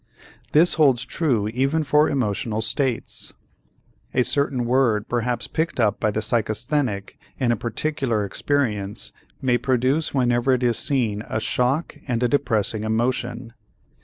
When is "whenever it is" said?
10.11-10.79